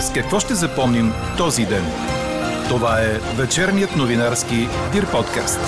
С 0.00 0.12
какво 0.12 0.40
ще 0.40 0.54
запомним 0.54 1.12
този 1.38 1.62
ден? 1.62 1.82
Това 2.68 3.00
е 3.00 3.42
вечерният 3.42 3.96
новинарски 3.96 4.56
Дир 4.92 5.10
подкаст. 5.12 5.60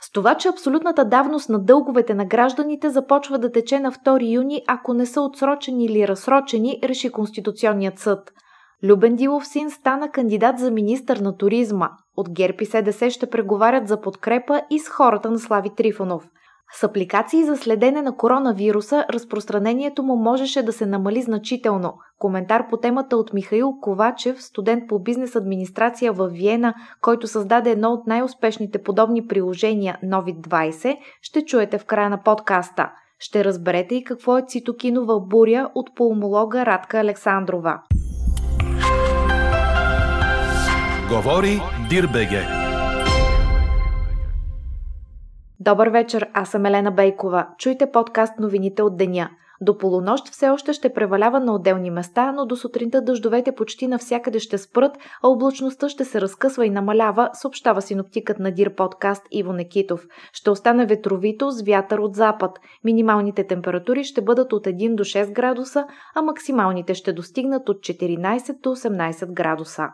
С 0.00 0.10
това, 0.12 0.34
че 0.34 0.48
абсолютната 0.48 1.04
давност 1.04 1.48
на 1.48 1.58
дълговете 1.58 2.14
на 2.14 2.24
гражданите 2.24 2.90
започва 2.90 3.38
да 3.38 3.52
тече 3.52 3.80
на 3.80 3.92
2 3.92 4.32
юни, 4.32 4.62
ако 4.68 4.94
не 4.94 5.06
са 5.06 5.20
отсрочени 5.20 5.84
или 5.84 6.08
разсрочени, 6.08 6.80
реши 6.84 7.12
Конституционният 7.12 7.98
съд. 7.98 8.32
Любен 8.82 9.16
Дилов 9.16 9.46
син 9.46 9.70
стана 9.70 10.10
кандидат 10.10 10.58
за 10.58 10.70
министър 10.70 11.16
на 11.16 11.36
туризма. 11.36 11.90
От 12.16 12.30
ГЕРБ 12.30 12.56
и 12.60 12.66
СДС 12.66 13.10
ще 13.10 13.30
преговарят 13.30 13.88
за 13.88 14.00
подкрепа 14.00 14.60
и 14.70 14.78
с 14.78 14.88
хората 14.88 15.30
на 15.30 15.38
Слави 15.38 15.70
Трифонов. 15.76 16.28
С 16.74 16.84
апликации 16.84 17.44
за 17.44 17.56
следене 17.56 18.02
на 18.02 18.16
коронавируса, 18.16 19.04
разпространението 19.10 20.02
му 20.02 20.16
можеше 20.16 20.62
да 20.62 20.72
се 20.72 20.86
намали 20.86 21.22
значително. 21.22 21.94
Коментар 22.18 22.68
по 22.70 22.76
темата 22.76 23.16
от 23.16 23.32
Михаил 23.32 23.72
Ковачев, 23.80 24.42
студент 24.42 24.88
по 24.88 24.98
бизнес 24.98 25.36
администрация 25.36 26.12
в 26.12 26.28
Виена, 26.28 26.74
който 27.00 27.26
създаде 27.26 27.70
едно 27.70 27.88
от 27.88 28.06
най-успешните 28.06 28.82
подобни 28.82 29.26
приложения 29.26 29.98
Нови 30.02 30.34
20, 30.34 30.96
ще 31.22 31.44
чуете 31.44 31.78
в 31.78 31.84
края 31.84 32.10
на 32.10 32.22
подкаста. 32.22 32.90
Ще 33.18 33.44
разберете 33.44 33.94
и 33.94 34.04
какво 34.04 34.38
е 34.38 34.44
цитокинова 34.48 35.20
буря 35.20 35.70
от 35.74 35.94
пулмолога 35.96 36.66
Радка 36.66 36.98
Александрова. 36.98 37.82
Говори 41.08 41.60
Дирбеге. 41.90 42.61
Добър 45.64 45.88
вечер, 45.88 46.28
аз 46.34 46.48
съм 46.48 46.66
Елена 46.66 46.90
Бейкова. 46.90 47.46
Чуйте 47.58 47.90
подкаст 47.90 48.38
новините 48.38 48.82
от 48.82 48.96
деня. 48.96 49.30
До 49.60 49.78
полунощ 49.78 50.28
все 50.28 50.48
още 50.48 50.72
ще 50.72 50.92
превалява 50.92 51.40
на 51.40 51.54
отделни 51.54 51.90
места, 51.90 52.32
но 52.32 52.46
до 52.46 52.56
сутринта 52.56 53.02
дъждовете 53.02 53.54
почти 53.54 53.86
навсякъде 53.86 54.38
ще 54.38 54.58
спрат, 54.58 54.92
а 55.22 55.28
облачността 55.28 55.88
ще 55.88 56.04
се 56.04 56.20
разкъсва 56.20 56.66
и 56.66 56.70
намалява, 56.70 57.30
съобщава 57.32 57.82
синоптикът 57.82 58.38
на 58.38 58.50
Дир 58.50 58.74
подкаст 58.74 59.22
Иво 59.30 59.52
Некитов. 59.52 60.06
Ще 60.32 60.50
остане 60.50 60.86
ветровито 60.86 61.50
с 61.50 61.62
вятър 61.62 61.98
от 61.98 62.14
запад. 62.14 62.58
Минималните 62.84 63.46
температури 63.46 64.04
ще 64.04 64.20
бъдат 64.20 64.52
от 64.52 64.66
1 64.66 64.94
до 64.94 65.04
6 65.04 65.32
градуса, 65.32 65.86
а 66.14 66.22
максималните 66.22 66.94
ще 66.94 67.12
достигнат 67.12 67.68
от 67.68 67.76
14 67.76 68.60
до 68.62 68.76
18 68.76 69.32
градуса. 69.32 69.88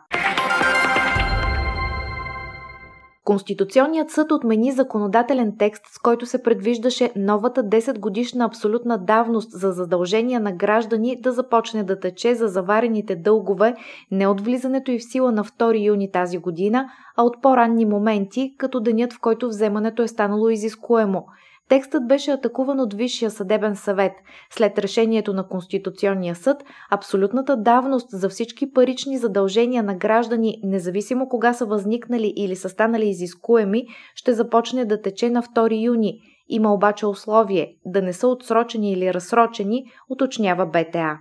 Конституционният 3.29 4.09
съд 4.09 4.31
отмени 4.31 4.71
законодателен 4.71 5.53
текст, 5.59 5.83
с 5.85 5.99
който 5.99 6.25
се 6.25 6.43
предвиждаше 6.43 7.11
новата 7.15 7.63
10 7.63 7.99
годишна 7.99 8.45
абсолютна 8.45 8.97
давност 8.97 9.51
за 9.51 9.71
задължения 9.71 10.39
на 10.39 10.51
граждани 10.51 11.21
да 11.21 11.31
започне 11.31 11.83
да 11.83 11.99
тече 11.99 12.35
за 12.35 12.47
заварените 12.47 13.15
дългове 13.15 13.75
не 14.11 14.27
от 14.27 14.41
влизането 14.41 14.91
и 14.91 14.99
в 14.99 15.03
сила 15.03 15.31
на 15.31 15.43
2 15.43 15.85
юни 15.85 16.11
тази 16.11 16.37
година, 16.37 16.89
а 17.17 17.23
от 17.23 17.41
по-ранни 17.41 17.85
моменти, 17.85 18.55
като 18.57 18.79
денят 18.79 19.13
в 19.13 19.19
който 19.19 19.47
вземането 19.47 20.03
е 20.03 20.07
станало 20.07 20.49
изискуемо– 20.49 21.25
Текстът 21.69 22.07
беше 22.07 22.31
атакуван 22.31 22.79
от 22.79 22.93
Висшия 22.93 23.31
съдебен 23.31 23.75
съвет. 23.75 24.11
След 24.51 24.79
решението 24.79 25.33
на 25.33 25.47
Конституционния 25.47 26.35
съд, 26.35 26.57
абсолютната 26.91 27.57
давност 27.57 28.07
за 28.11 28.29
всички 28.29 28.73
парични 28.73 29.17
задължения 29.17 29.83
на 29.83 29.95
граждани, 29.95 30.61
независимо 30.63 31.29
кога 31.29 31.53
са 31.53 31.65
възникнали 31.65 32.33
или 32.35 32.55
са 32.55 32.69
станали 32.69 33.09
изискуеми, 33.09 33.85
ще 34.15 34.33
започне 34.33 34.85
да 34.85 35.01
тече 35.01 35.29
на 35.29 35.43
2 35.43 35.83
юни. 35.83 36.19
Има 36.47 36.73
обаче 36.73 37.05
условие 37.05 37.75
да 37.85 38.01
не 38.01 38.13
са 38.13 38.27
отсрочени 38.27 38.91
или 38.91 39.13
разсрочени, 39.13 39.83
уточнява 40.09 40.65
БТА. 40.65 41.17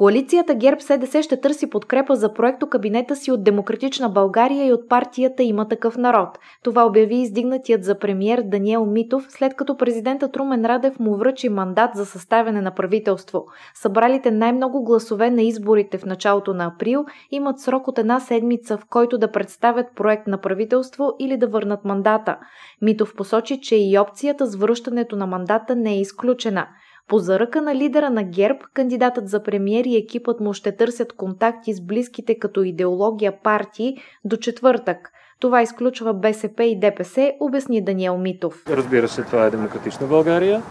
Коалицията 0.00 0.54
ГЕРБ 0.54 0.80
СДС 0.80 1.22
ще 1.22 1.40
търси 1.40 1.70
подкрепа 1.70 2.16
за 2.16 2.32
проекто 2.34 2.68
кабинета 2.68 3.16
си 3.16 3.32
от 3.32 3.44
Демократична 3.44 4.08
България 4.08 4.66
и 4.66 4.72
от 4.72 4.88
партията 4.88 5.42
Има 5.42 5.68
такъв 5.68 5.96
народ. 5.96 6.28
Това 6.62 6.86
обяви 6.86 7.16
издигнатият 7.16 7.84
за 7.84 7.98
премьер 7.98 8.42
Даниел 8.44 8.86
Митов, 8.86 9.26
след 9.28 9.54
като 9.54 9.76
президентът 9.76 10.36
Румен 10.36 10.66
Радев 10.66 10.98
му 10.98 11.16
връчи 11.16 11.48
мандат 11.48 11.90
за 11.94 12.06
съставяне 12.06 12.60
на 12.60 12.74
правителство. 12.74 13.46
Събралите 13.74 14.30
най-много 14.30 14.84
гласове 14.84 15.30
на 15.30 15.42
изборите 15.42 15.98
в 15.98 16.04
началото 16.04 16.54
на 16.54 16.64
април 16.66 17.04
имат 17.30 17.60
срок 17.60 17.88
от 17.88 17.98
една 17.98 18.20
седмица, 18.20 18.78
в 18.78 18.84
който 18.90 19.18
да 19.18 19.32
представят 19.32 19.86
проект 19.96 20.26
на 20.26 20.38
правителство 20.38 21.12
или 21.18 21.36
да 21.36 21.46
върнат 21.46 21.84
мандата. 21.84 22.38
Митов 22.82 23.14
посочи, 23.14 23.60
че 23.60 23.76
и 23.76 23.98
опцията 23.98 24.46
с 24.46 24.56
връщането 24.56 25.16
на 25.16 25.26
мандата 25.26 25.76
не 25.76 25.92
е 25.92 26.00
изключена– 26.00 26.66
по 27.10 27.18
заръка 27.18 27.62
на 27.62 27.74
лидера 27.74 28.10
на 28.10 28.22
ГЕРБ, 28.22 28.58
кандидатът 28.74 29.28
за 29.28 29.42
премиер 29.42 29.84
и 29.84 29.96
екипът 29.96 30.40
му 30.40 30.52
ще 30.52 30.76
търсят 30.76 31.12
контакти 31.12 31.74
с 31.74 31.80
близките 31.80 32.38
като 32.38 32.62
идеология 32.62 33.32
партии 33.42 33.96
до 34.24 34.36
четвъртък. 34.36 35.12
Това 35.40 35.62
изключва 35.62 36.14
БСП 36.14 36.64
и 36.64 36.80
ДПС, 36.80 37.32
обясни 37.40 37.84
Даниел 37.84 38.18
Митов. 38.18 38.62
Разбира 38.68 39.08
се, 39.08 39.22
това 39.22 39.44
е 39.44 39.50
Демократична 39.50 40.06
България. 40.06 40.62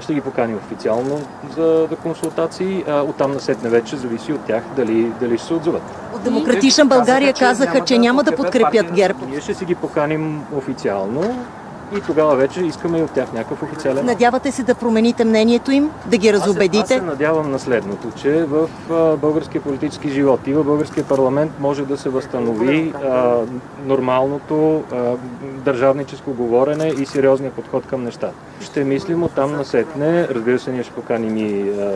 Ще 0.00 0.14
ги 0.14 0.20
поканим 0.20 0.56
официално 0.56 1.20
за 1.56 1.88
консултации. 2.02 2.84
Оттам 2.88 3.32
насетне 3.32 3.68
вече 3.68 3.96
зависи 3.96 4.32
от 4.32 4.46
тях 4.46 4.64
дали, 4.76 5.12
дали 5.20 5.38
ще 5.38 5.46
се 5.46 5.54
отзоват. 5.54 5.82
От 6.14 6.22
Демократична 6.22 6.86
България 6.86 7.32
казаха, 7.32 7.84
че 7.84 7.98
няма 7.98 8.24
да 8.24 8.36
подкрепят 8.36 8.92
ГЕРБ. 8.92 9.18
Ние 9.26 9.40
ще 9.40 9.54
си 9.54 9.64
ги 9.64 9.74
поканим 9.74 10.42
официално 10.56 11.46
и 11.92 12.00
тогава 12.00 12.36
вече 12.36 12.60
искаме 12.60 12.98
и 12.98 13.02
от 13.02 13.10
тях 13.10 13.32
някакъв 13.32 13.62
официален. 13.62 14.06
Надявате 14.06 14.52
се 14.52 14.62
да 14.62 14.74
промените 14.74 15.24
мнението 15.24 15.70
им, 15.72 15.90
да 16.06 16.16
ги 16.16 16.32
разобедите? 16.32 16.78
Аз 16.78 16.88
се, 16.88 16.94
аз 16.94 17.00
се 17.00 17.06
надявам 17.06 17.50
на 17.50 17.58
следното, 17.58 18.10
че 18.16 18.44
в 18.44 18.68
а, 18.90 19.16
българския 19.16 19.62
политически 19.62 20.08
живот 20.08 20.40
и 20.46 20.54
в 20.54 20.64
българския 20.64 21.04
парламент 21.04 21.52
може 21.60 21.84
да 21.84 21.96
се 21.96 22.08
възстанови 22.08 22.92
а, 23.04 23.36
нормалното 23.84 24.84
а, 24.92 25.16
държавническо 25.42 26.32
говорене 26.32 26.88
и 26.98 27.06
сериозния 27.06 27.50
подход 27.50 27.86
към 27.86 28.04
нещата. 28.04 28.34
Ще 28.60 28.84
мислим 28.84 29.22
от 29.22 29.32
там 29.32 29.52
насетне, 29.52 30.28
разбира 30.28 30.58
се, 30.58 30.72
ние 30.72 30.82
ще 30.82 30.92
поканим 30.92 31.36
и 31.36 31.70
а, 31.70 31.92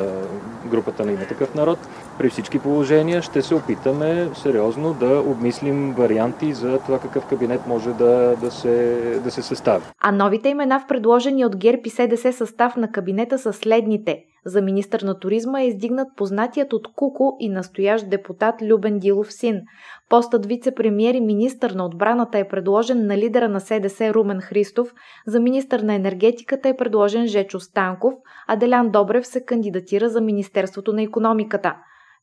групата 0.66 1.04
на 1.04 1.12
има 1.12 1.24
такъв 1.24 1.54
народ. 1.54 1.78
При 2.20 2.28
всички 2.28 2.58
положения 2.58 3.22
ще 3.22 3.42
се 3.42 3.54
опитаме 3.54 4.28
сериозно 4.34 4.94
да 4.94 5.20
обмислим 5.26 5.92
варианти 5.92 6.52
за 6.52 6.78
това 6.78 6.98
какъв 6.98 7.26
кабинет 7.26 7.66
може 7.66 7.92
да, 7.92 8.36
да, 8.40 8.50
се, 8.50 9.00
да 9.24 9.30
се 9.30 9.42
състави. 9.42 9.84
А 10.00 10.12
новите 10.12 10.48
имена 10.48 10.80
в 10.80 10.86
предложения 10.86 11.46
от 11.46 11.56
ГЕРБ 11.56 11.82
и 11.84 11.90
СДС 11.90 12.32
състав 12.32 12.76
на 12.76 12.92
кабинета 12.92 13.38
са 13.38 13.52
следните. 13.52 14.24
За 14.46 14.62
министър 14.62 15.02
на 15.02 15.18
туризма 15.18 15.60
е 15.60 15.66
издигнат 15.66 16.08
познатият 16.16 16.72
от 16.72 16.92
Куко 16.96 17.36
и 17.40 17.48
настоящ 17.48 18.10
депутат 18.10 18.54
Любен 18.62 18.98
Дилов 18.98 19.32
син. 19.32 19.60
Постът 20.08 20.46
вице-премьер 20.46 21.14
и 21.14 21.20
министър 21.20 21.70
на 21.70 21.86
отбраната 21.86 22.38
е 22.38 22.48
предложен 22.48 23.06
на 23.06 23.16
лидера 23.16 23.48
на 23.48 23.60
СДС 23.60 24.14
Румен 24.14 24.40
Христов, 24.40 24.94
за 25.26 25.40
министър 25.40 25.80
на 25.80 25.94
енергетиката 25.94 26.68
е 26.68 26.76
предложен 26.76 27.26
Жечо 27.26 27.60
Станков, 27.60 28.14
а 28.48 28.56
Делян 28.56 28.90
Добрев 28.90 29.26
се 29.26 29.44
кандидатира 29.44 30.08
за 30.08 30.20
Министерството 30.20 30.92
на 30.92 31.02
економиката. 31.02 31.74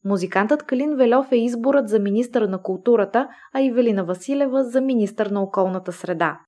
Музикантът 0.07 0.63
Калин 0.63 0.95
Велев 0.95 1.31
е 1.31 1.35
изборът 1.35 1.89
за 1.89 1.99
министър 1.99 2.41
на 2.41 2.61
културата, 2.61 3.27
а 3.53 3.61
Ивелина 3.61 4.03
Василева 4.03 4.63
за 4.63 4.81
министър 4.81 5.27
на 5.27 5.41
околната 5.41 5.91
среда. 5.91 6.39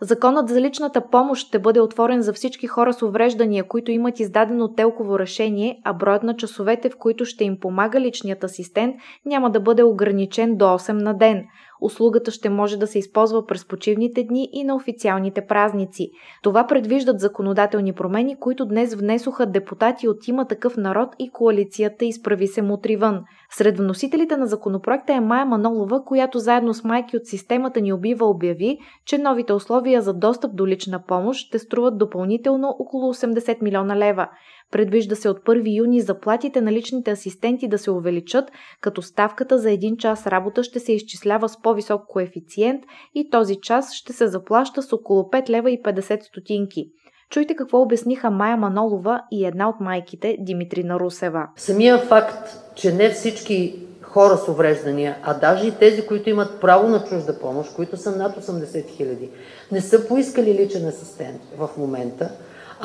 Законът 0.00 0.48
за 0.48 0.60
личната 0.60 1.10
помощ 1.10 1.46
ще 1.46 1.58
бъде 1.58 1.80
отворен 1.80 2.22
за 2.22 2.32
всички 2.32 2.66
хора 2.66 2.92
с 2.92 3.02
увреждания, 3.02 3.68
които 3.68 3.90
имат 3.90 4.20
издадено 4.20 4.74
телково 4.74 5.18
решение, 5.18 5.80
а 5.84 5.92
броят 5.92 6.22
на 6.22 6.36
часовете, 6.36 6.90
в 6.90 6.96
които 6.98 7.24
ще 7.24 7.44
им 7.44 7.60
помага 7.60 8.00
личният 8.00 8.44
асистент, 8.44 8.94
няма 9.26 9.50
да 9.50 9.60
бъде 9.60 9.82
ограничен 9.82 10.56
до 10.56 10.64
8 10.64 10.92
на 10.92 11.14
ден. 11.14 11.44
Услугата 11.84 12.30
ще 12.30 12.50
може 12.50 12.76
да 12.76 12.86
се 12.86 12.98
използва 12.98 13.46
през 13.46 13.64
почивните 13.68 14.24
дни 14.24 14.48
и 14.52 14.64
на 14.64 14.76
официалните 14.76 15.46
празници. 15.46 16.10
Това 16.42 16.66
предвиждат 16.66 17.20
законодателни 17.20 17.92
промени, 17.92 18.36
които 18.40 18.66
днес 18.66 18.94
внесоха 18.94 19.46
депутати 19.46 20.08
от 20.08 20.28
има 20.28 20.46
такъв 20.46 20.76
народ 20.76 21.08
и 21.18 21.30
коалицията 21.30 22.04
изправи 22.04 22.46
се 22.46 22.62
мутри 22.62 22.96
вън. 22.96 23.24
Сред 23.50 23.78
вносителите 23.78 24.36
на 24.36 24.46
законопроекта 24.46 25.12
е 25.12 25.20
Майя 25.20 25.46
Манолова, 25.46 26.04
която 26.04 26.38
заедно 26.38 26.74
с 26.74 26.84
майки 26.84 27.16
от 27.16 27.26
системата 27.26 27.80
ни 27.80 27.92
убива 27.92 28.26
обяви, 28.26 28.78
че 29.06 29.18
новите 29.18 29.52
условия 29.52 30.02
за 30.02 30.14
достъп 30.14 30.56
до 30.56 30.66
лична 30.66 31.02
помощ 31.06 31.46
ще 31.46 31.58
струват 31.58 31.98
допълнително 31.98 32.76
около 32.78 33.14
80 33.14 33.62
милиона 33.62 33.96
лева. 33.96 34.28
Предвижда 34.72 35.16
се 35.16 35.28
от 35.28 35.38
1 35.38 35.76
юни 35.78 36.00
заплатите 36.00 36.60
на 36.60 36.72
личните 36.72 37.10
асистенти 37.10 37.68
да 37.68 37.78
се 37.78 37.90
увеличат, 37.90 38.50
като 38.80 39.02
ставката 39.02 39.58
за 39.58 39.70
един 39.70 39.96
час 39.96 40.26
работа 40.26 40.64
ще 40.64 40.80
се 40.80 40.92
изчислява 40.92 41.48
с 41.48 41.62
по-висок 41.62 42.06
коефициент 42.08 42.84
и 43.14 43.30
този 43.30 43.56
час 43.62 43.94
ще 43.94 44.12
се 44.12 44.26
заплаща 44.26 44.82
с 44.82 44.92
около 44.92 45.22
5 45.22 45.48
лева 45.48 45.70
и 45.70 45.82
50 45.82 46.22
стотинки. 46.22 46.90
Чуйте 47.30 47.56
какво 47.56 47.80
обясниха 47.80 48.30
Майя 48.30 48.56
Манолова 48.56 49.20
и 49.32 49.44
една 49.44 49.68
от 49.68 49.80
майките 49.80 50.36
Димитрина 50.40 51.00
Русева. 51.00 51.48
Самия 51.56 51.98
факт, 51.98 52.48
че 52.74 52.92
не 52.92 53.10
всички 53.10 53.86
хора 54.02 54.36
с 54.36 54.48
увреждания, 54.48 55.16
а 55.22 55.34
даже 55.34 55.66
и 55.66 55.78
тези, 55.78 56.06
които 56.06 56.30
имат 56.30 56.60
право 56.60 56.88
на 56.88 57.04
чужда 57.04 57.38
помощ, 57.40 57.74
които 57.74 57.96
са 57.96 58.16
над 58.16 58.36
80 58.36 58.88
хиляди, 58.88 59.30
не 59.72 59.80
са 59.80 60.08
поискали 60.08 60.54
личен 60.54 60.88
асистент 60.88 61.40
в 61.58 61.70
момента, 61.78 62.30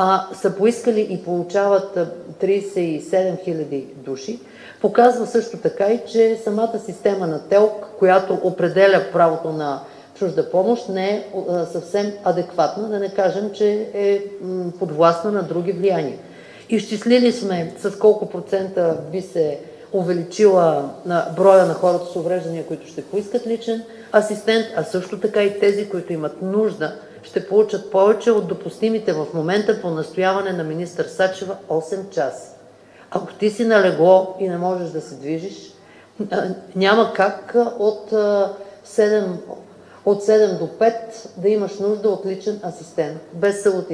а 0.02 0.28
са 0.34 0.56
поискали 0.56 1.08
и 1.10 1.24
получават 1.24 2.00
37 2.42 3.44
хиляди 3.44 3.88
души, 3.96 4.40
показва 4.82 5.28
също 5.28 5.58
така 5.58 5.88
и, 5.88 6.00
че 6.12 6.40
самата 6.44 6.80
система 6.86 7.28
на 7.28 7.40
ТЕЛК, 7.40 7.86
която 8.00 8.40
определя 8.44 9.04
правото 9.14 9.50
на 9.50 9.80
чужда 10.16 10.52
помощ, 10.52 10.90
не 10.90 11.10
е 11.10 11.24
съвсем 11.72 12.12
адекватна, 12.24 12.88
да 12.88 13.00
не 13.00 13.10
кажем, 13.10 13.52
че 13.54 13.90
е 13.94 14.22
подвластна 14.80 15.32
на 15.32 15.44
други 15.44 15.72
влияния. 15.72 16.18
Изчислили 16.70 17.32
сме 17.32 17.74
с 17.80 18.00
колко 18.00 18.30
процента 18.30 18.98
би 19.12 19.22
се 19.22 19.60
увеличила 19.94 20.90
на 21.06 21.28
броя 21.36 21.66
на 21.66 21.74
хората 21.74 22.06
с 22.06 22.16
увреждания, 22.16 22.66
които 22.66 22.88
ще 22.88 23.04
поискат 23.04 23.48
личен 23.48 23.84
асистент, 24.16 24.66
а 24.76 24.84
също 24.84 25.20
така 25.20 25.44
и 25.44 25.60
тези, 25.60 25.90
които 25.90 26.14
имат 26.14 26.42
нужда, 26.42 26.96
ще 27.24 27.48
получат 27.48 27.92
повече 27.92 28.32
от 28.32 28.48
допустимите 28.48 29.14
в 29.14 29.28
момента 29.34 29.82
по 29.82 29.90
настояване 29.90 30.52
на 30.52 30.64
министър 30.64 31.06
Сачева 31.06 31.56
8 31.70 32.10
часа. 32.10 32.56
Ако 33.12 33.34
ти 33.34 33.50
си 33.50 33.66
на 33.66 33.82
легло 33.82 34.36
и 34.40 34.50
не 34.50 34.58
можеш 34.58 34.90
да 34.90 35.02
се 35.02 35.16
движиш, 35.16 35.74
няма 36.76 37.14
как 37.14 37.56
от 37.80 38.12
7, 38.12 39.26
от 40.06 40.22
7 40.24 40.58
до 40.60 40.68
5 40.68 40.94
да 41.38 41.50
имаш 41.50 41.80
нужда 41.80 42.10
от 42.10 42.26
личен 42.26 42.60
асистент, 42.64 43.22
без 43.34 43.64
събота 43.64 43.94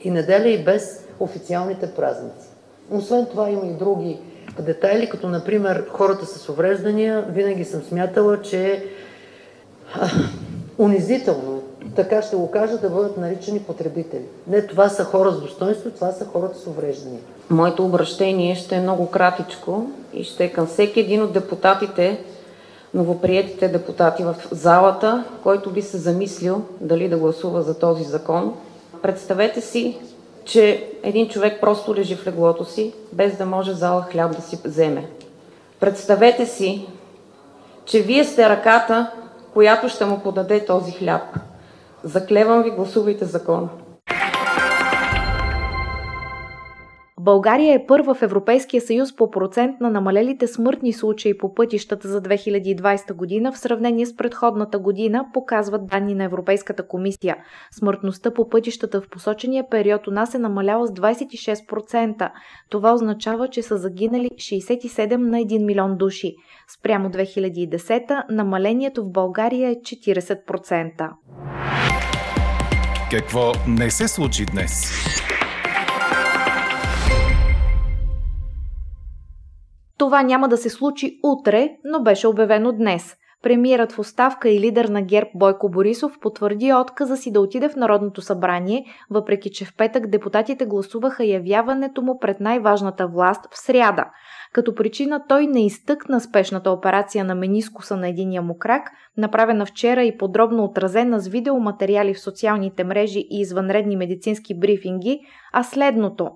и 0.00 0.10
неделя 0.10 0.48
и 0.48 0.64
без 0.64 1.04
официалните 1.20 1.90
празници. 1.90 2.48
Освен 2.90 3.26
това 3.26 3.50
има 3.50 3.66
и 3.66 3.72
други 3.72 4.18
детайли, 4.58 5.08
като 5.08 5.28
например 5.28 5.84
хората 5.88 6.26
с 6.26 6.48
увреждания. 6.48 7.26
Винаги 7.28 7.64
съм 7.64 7.82
смятала, 7.82 8.42
че 8.42 8.84
унизително, 10.78 11.55
така 11.96 12.22
ще 12.22 12.36
го 12.36 12.50
кажа, 12.50 12.78
да 12.78 12.90
бъдат 12.90 13.16
наричани 13.16 13.58
потребители. 13.58 14.24
Не, 14.46 14.66
това 14.66 14.88
са 14.88 15.04
хора 15.04 15.32
с 15.32 15.40
достоинство, 15.40 15.90
това 15.90 16.12
са 16.12 16.26
хората 16.26 16.58
с 16.58 16.66
увреждания. 16.66 17.20
Моето 17.50 17.84
обращение 17.84 18.54
ще 18.54 18.76
е 18.76 18.80
много 18.80 19.10
кратичко 19.10 19.86
и 20.12 20.24
ще 20.24 20.44
е 20.44 20.52
към 20.52 20.66
всеки 20.66 21.00
един 21.00 21.22
от 21.22 21.32
депутатите, 21.32 22.24
новоприетите 22.94 23.68
депутати 23.68 24.22
в 24.22 24.34
залата, 24.50 25.24
който 25.42 25.70
би 25.70 25.82
се 25.82 25.98
замислил 25.98 26.62
дали 26.80 27.08
да 27.08 27.16
гласува 27.16 27.62
за 27.62 27.78
този 27.78 28.04
закон. 28.04 28.54
Представете 29.02 29.60
си, 29.60 29.98
че 30.44 30.90
един 31.02 31.28
човек 31.28 31.60
просто 31.60 31.94
лежи 31.94 32.16
в 32.16 32.26
леглото 32.26 32.64
си, 32.64 32.92
без 33.12 33.36
да 33.36 33.46
може 33.46 33.72
зала 33.72 34.02
хляб 34.02 34.36
да 34.36 34.42
си 34.42 34.58
вземе. 34.64 35.08
Представете 35.80 36.46
си, 36.46 36.86
че 37.84 38.00
вие 38.00 38.24
сте 38.24 38.48
ръката, 38.48 39.10
която 39.54 39.88
ще 39.88 40.04
му 40.04 40.18
подаде 40.18 40.64
този 40.64 40.92
хляб. 40.92 41.22
Заклевам 42.06 42.62
ви, 42.62 42.70
гласувайте 42.70 43.24
закон. 43.24 43.68
България 47.26 47.74
е 47.74 47.86
първа 47.86 48.14
в 48.14 48.22
Европейския 48.22 48.80
съюз 48.80 49.16
по 49.16 49.30
процент 49.30 49.80
на 49.80 49.90
намалелите 49.90 50.46
смъртни 50.46 50.92
случаи 50.92 51.38
по 51.38 51.54
пътищата 51.54 52.08
за 52.08 52.22
2020 52.22 53.14
година 53.14 53.52
в 53.52 53.58
сравнение 53.58 54.06
с 54.06 54.16
предходната 54.16 54.78
година, 54.78 55.24
показват 55.34 55.86
данни 55.86 56.14
на 56.14 56.24
Европейската 56.24 56.86
комисия. 56.88 57.36
Смъртността 57.78 58.34
по 58.34 58.48
пътищата 58.48 59.00
в 59.00 59.08
посочения 59.08 59.64
период 59.70 60.06
у 60.06 60.10
нас 60.10 60.34
е 60.34 60.38
намаляла 60.38 60.86
с 60.86 60.90
26%. 60.90 62.30
Това 62.70 62.94
означава, 62.94 63.48
че 63.48 63.62
са 63.62 63.76
загинали 63.76 64.28
67 64.28 65.16
на 65.16 65.38
1 65.38 65.64
милион 65.64 65.96
души. 65.96 66.34
Спрямо 66.78 67.08
2010 67.08 68.24
намалението 68.30 69.04
в 69.04 69.10
България 69.10 69.70
е 69.70 69.74
40%. 69.74 71.10
Какво 73.10 73.52
не 73.68 73.90
се 73.90 74.08
случи 74.08 74.46
днес? 74.46 74.92
Това 79.98 80.22
няма 80.22 80.48
да 80.48 80.56
се 80.56 80.70
случи 80.70 81.20
утре, 81.22 81.68
но 81.84 82.02
беше 82.02 82.28
обявено 82.28 82.72
днес. 82.72 83.16
Премиерът 83.42 83.92
в 83.92 83.98
оставка 83.98 84.48
и 84.48 84.60
лидер 84.60 84.84
на 84.84 85.02
ГЕРБ 85.02 85.30
Бойко 85.34 85.68
Борисов 85.68 86.18
потвърди 86.20 86.72
отказа 86.72 87.16
си 87.16 87.32
да 87.32 87.40
отиде 87.40 87.68
в 87.68 87.76
Народното 87.76 88.22
събрание, 88.22 88.84
въпреки 89.10 89.50
че 89.50 89.64
в 89.64 89.76
петък 89.76 90.10
депутатите 90.10 90.66
гласуваха 90.66 91.24
явяването 91.24 92.02
му 92.02 92.18
пред 92.18 92.40
най-важната 92.40 93.06
власт 93.06 93.40
в 93.50 93.58
сряда. 93.58 94.04
Като 94.52 94.74
причина 94.74 95.22
той 95.28 95.46
не 95.46 95.66
изтъкна 95.66 96.20
спешната 96.20 96.70
операция 96.70 97.24
на 97.24 97.34
менискуса 97.34 97.96
на 97.96 98.08
единия 98.08 98.42
му 98.42 98.58
крак, 98.58 98.90
направена 99.16 99.66
вчера 99.66 100.04
и 100.04 100.16
подробно 100.16 100.64
отразена 100.64 101.20
с 101.20 101.28
видеоматериали 101.28 102.14
в 102.14 102.20
социалните 102.20 102.84
мрежи 102.84 103.18
и 103.18 103.40
извънредни 103.40 103.96
медицински 103.96 104.58
брифинги, 104.58 105.20
а 105.52 105.62
следното. 105.62 106.30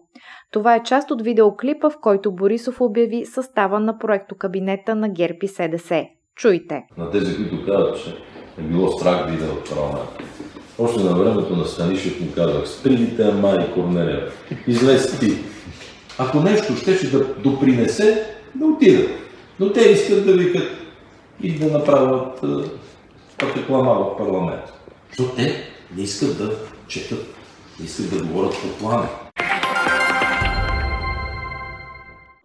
Това 0.52 0.74
е 0.74 0.82
част 0.82 1.10
от 1.10 1.22
видеоклипа, 1.22 1.90
в 1.90 2.00
който 2.00 2.32
Борисов 2.32 2.80
обяви 2.80 3.26
състава 3.26 3.80
на 3.80 3.98
проекто 3.98 4.34
кабинета 4.34 4.94
на 4.94 5.08
Герпи 5.08 5.48
СДС. 5.48 6.06
Чуйте. 6.36 6.82
На 6.98 7.10
тези, 7.10 7.36
които 7.36 7.66
казват, 7.66 8.04
че 8.04 8.10
е 8.58 8.62
било 8.62 8.88
страх 8.88 9.38
да 9.38 9.52
от 9.52 9.70
парламента. 9.70 10.24
Още 10.78 11.04
на 11.04 11.14
времето 11.14 11.56
на 11.56 11.64
Станишев 11.64 12.20
му 12.20 12.26
казах, 12.34 12.68
спригите 12.68 13.32
Мари 13.32 13.72
Корнелева. 13.74 14.30
Излез 14.66 15.20
ти. 15.20 15.26
Ако 16.22 16.40
нещо 16.40 16.76
щеше 16.76 17.10
да 17.10 17.24
допринесе, 17.24 18.24
да 18.54 18.66
отидат. 18.66 19.10
Но 19.60 19.72
те 19.72 19.80
искат 19.80 20.26
да 20.26 20.32
викат 20.32 20.68
и 21.42 21.58
да 21.58 21.78
направят 21.78 22.44
пътеклама 23.38 23.94
в 23.94 24.16
парламент. 24.16 24.62
Защото 25.08 25.36
те 25.36 25.70
не 25.96 26.02
искат 26.02 26.38
да 26.38 26.56
четат, 26.88 27.26
не 27.80 27.86
искат 27.86 28.10
да 28.10 28.24
говорят 28.24 28.52
по 28.52 28.68
плане. 28.68 29.08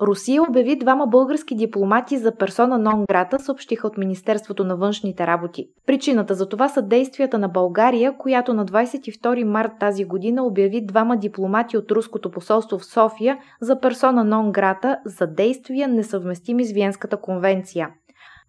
Русия 0.02 0.44
обяви 0.50 0.76
двама 0.76 1.08
български 1.08 1.56
дипломати 1.56 2.18
за 2.18 2.36
персона 2.36 2.78
нон 2.78 3.06
грата, 3.10 3.40
съобщиха 3.40 3.88
от 3.88 3.98
Министерството 3.98 4.64
на 4.64 4.78
външните 4.78 5.28
работи. 5.28 5.70
Причината 5.86 6.36
за 6.36 6.50
това 6.50 6.70
са 6.70 6.82
действията 6.82 7.38
на 7.38 7.48
България, 7.48 8.18
която 8.18 8.54
на 8.54 8.66
22 8.66 9.44
март 9.44 9.72
тази 9.80 10.06
година 10.06 10.44
обяви 10.44 10.86
двама 10.86 11.18
дипломати 11.18 11.78
от 11.78 11.92
руското 11.92 12.32
посолство 12.32 12.80
в 12.80 12.86
София 12.86 13.38
за 13.62 13.80
персона 13.80 14.24
нон 14.24 14.52
грата 14.52 14.98
за 15.06 15.28
действия 15.28 15.88
несъвместими 15.88 16.66
с 16.66 16.72
Виенската 16.72 17.18
конвенция 17.18 17.90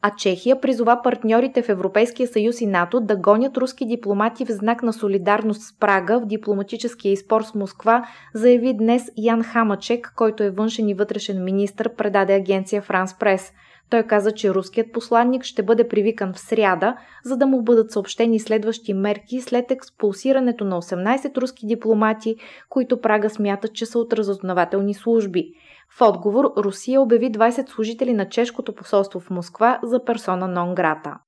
а 0.03 0.11
Чехия 0.11 0.61
призова 0.61 1.03
партньорите 1.03 1.63
в 1.63 1.69
Европейския 1.69 2.29
съюз 2.29 2.61
и 2.61 2.67
НАТО 2.67 3.01
да 3.01 3.17
гонят 3.17 3.57
руски 3.57 3.87
дипломати 3.87 4.45
в 4.45 4.51
знак 4.51 4.83
на 4.83 4.93
солидарност 4.93 5.63
с 5.63 5.79
Прага 5.79 6.21
в 6.21 6.27
дипломатическия 6.27 7.13
изпор 7.13 7.43
с 7.43 7.55
Москва, 7.55 8.07
заяви 8.35 8.75
днес 8.75 9.03
Ян 9.17 9.43
Хамачек, 9.43 10.13
който 10.17 10.43
е 10.43 10.51
външен 10.51 10.89
и 10.89 10.95
вътрешен 10.95 11.45
министр, 11.45 11.95
предаде 11.97 12.35
агенция 12.35 12.83
Франс 12.83 13.19
Прес. 13.19 13.53
Той 13.91 14.03
каза, 14.03 14.33
че 14.33 14.55
руският 14.55 14.93
посланник 14.93 15.45
ще 15.45 15.63
бъде 15.63 15.89
привикан 15.89 16.33
в 16.33 16.41
сряда, 16.41 16.97
за 17.25 17.37
да 17.37 17.47
му 17.47 17.63
бъдат 17.63 17.91
съобщени 17.91 18.41
следващи 18.41 18.95
мерки 18.95 19.41
след 19.41 19.71
експулсирането 19.71 20.65
на 20.65 20.83
18 20.83 21.37
руски 21.37 21.67
дипломати, 21.67 22.37
които 22.69 23.01
Прага 23.01 23.31
смятат, 23.31 23.75
че 23.75 23.87
са 23.87 23.99
от 23.99 24.13
разузнавателни 24.13 24.95
служби. 24.95 25.53
В 25.99 26.01
отговор 26.01 26.53
Русия 26.57 27.01
обяви 27.01 27.33
20 27.33 27.69
служители 27.69 28.13
на 28.13 28.29
чешкото 28.29 28.75
посолство 28.75 29.21
в 29.21 29.31
Москва 29.31 29.81
за 29.83 30.05
персона 30.05 30.49
нон 30.49 30.75
грата. 30.75 31.19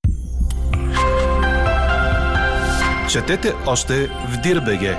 Четете 3.11 3.53
още 3.67 3.95
в 4.07 4.41
Дирбеге. 4.43 4.97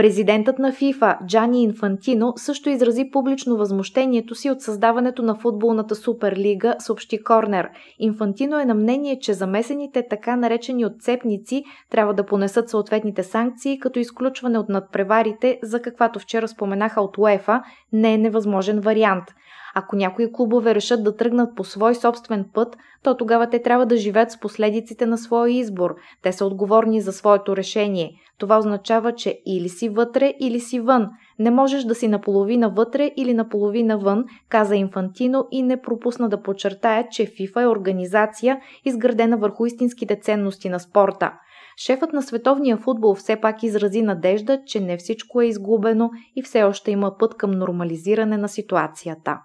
Президентът 0.00 0.58
на 0.58 0.72
ФИФА 0.72 1.18
Джани 1.26 1.62
Инфантино 1.62 2.32
също 2.36 2.70
изрази 2.70 3.10
публично 3.12 3.56
възмущението 3.56 4.34
си 4.34 4.50
от 4.50 4.60
създаването 4.60 5.22
на 5.22 5.34
футболната 5.34 5.94
суперлига, 5.94 6.74
съобщи 6.78 7.24
Корнер. 7.24 7.68
Инфантино 7.98 8.60
е 8.60 8.64
на 8.64 8.74
мнение, 8.74 9.18
че 9.18 9.34
замесените 9.34 10.06
така 10.10 10.36
наречени 10.36 10.86
отцепници 10.86 11.64
трябва 11.90 12.14
да 12.14 12.26
понесат 12.26 12.68
съответните 12.68 13.22
санкции, 13.22 13.78
като 13.78 13.98
изключване 13.98 14.58
от 14.58 14.68
надпреварите, 14.68 15.58
за 15.62 15.82
каквато 15.82 16.18
вчера 16.18 16.48
споменаха 16.48 17.00
от 17.00 17.18
УЕФА, 17.18 17.62
не 17.92 18.14
е 18.14 18.18
невъзможен 18.18 18.80
вариант– 18.80 19.24
ако 19.74 19.96
някои 19.96 20.32
клубове 20.32 20.74
решат 20.74 21.04
да 21.04 21.16
тръгнат 21.16 21.56
по 21.56 21.64
свой 21.64 21.94
собствен 21.94 22.44
път, 22.54 22.76
то 23.02 23.16
тогава 23.16 23.50
те 23.50 23.62
трябва 23.62 23.86
да 23.86 23.96
живеят 23.96 24.30
с 24.30 24.40
последиците 24.40 25.06
на 25.06 25.18
своя 25.18 25.52
избор. 25.52 25.96
Те 26.22 26.32
са 26.32 26.46
отговорни 26.46 27.00
за 27.00 27.12
своето 27.12 27.56
решение. 27.56 28.12
Това 28.38 28.58
означава, 28.58 29.14
че 29.14 29.40
или 29.46 29.68
си 29.68 29.88
вътре, 29.88 30.34
или 30.40 30.60
си 30.60 30.80
вън. 30.80 31.08
Не 31.38 31.50
можеш 31.50 31.84
да 31.84 31.94
си 31.94 32.08
наполовина 32.08 32.68
вътре 32.68 33.10
или 33.16 33.34
наполовина 33.34 33.96
вън, 33.96 34.24
каза 34.48 34.76
Инфантино 34.76 35.48
и 35.50 35.62
не 35.62 35.82
пропусна 35.82 36.28
да 36.28 36.42
подчертая, 36.42 37.08
че 37.10 37.26
ФИФА 37.26 37.62
е 37.62 37.66
организация, 37.66 38.60
изградена 38.84 39.36
върху 39.36 39.66
истинските 39.66 40.16
ценности 40.16 40.68
на 40.68 40.80
спорта. 40.80 41.32
Шефът 41.76 42.12
на 42.12 42.22
световния 42.22 42.76
футбол 42.76 43.14
все 43.14 43.36
пак 43.36 43.62
изрази 43.62 44.02
надежда, 44.02 44.60
че 44.66 44.80
не 44.80 44.96
всичко 44.96 45.40
е 45.40 45.46
изгубено 45.46 46.10
и 46.36 46.42
все 46.42 46.62
още 46.62 46.90
има 46.90 47.18
път 47.18 47.34
към 47.34 47.50
нормализиране 47.50 48.36
на 48.36 48.48
ситуацията. 48.48 49.38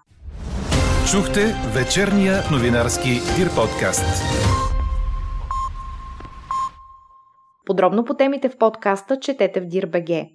Чухте 1.12 1.54
вечерния 1.74 2.42
новинарски 2.52 3.08
Дир 3.36 3.54
подкаст. 3.54 4.22
Подробно 7.66 8.04
по 8.04 8.14
темите 8.14 8.48
в 8.48 8.58
подкаста 8.58 9.20
четете 9.20 9.60
в 9.60 9.66
Дир.бг. 9.66 10.26